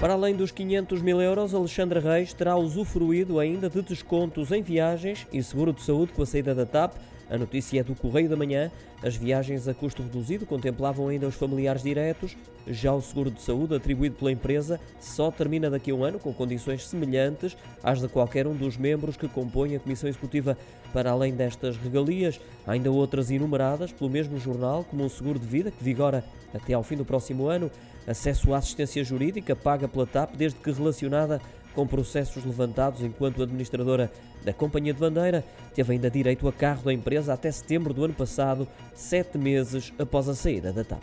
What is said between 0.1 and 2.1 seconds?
além dos 500 mil euros, Alexandre